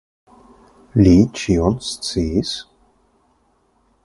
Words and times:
Li 1.03 1.13
ĉion 1.41 1.77
sciis? 1.91 2.57